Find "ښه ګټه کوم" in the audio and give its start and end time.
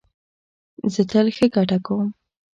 1.35-2.09